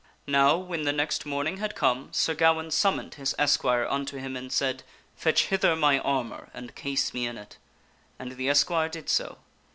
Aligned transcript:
NOW, 0.25 0.57
when 0.57 0.81
the 0.81 0.91
next 0.91 1.27
morning 1.27 1.57
had 1.57 1.75
come, 1.75 2.09
Sir 2.11 2.33
Gawaine 2.33 2.71
summoned 2.71 3.13
his 3.13 3.35
esquire 3.37 3.85
unto 3.87 4.17
him 4.17 4.35
and 4.35 4.51
said," 4.51 4.81
Fetch 5.15 5.43
hither 5.49 5.75
my 5.75 5.99
armor 5.99 6.49
and 6.55 6.73
case 6.73 7.13
me 7.13 7.27
in 7.27 7.37
it." 7.37 7.57
And 8.17 8.31
the 8.31 8.49
esquire 8.49 8.89
did 8.89 9.09
so. 9.09 9.37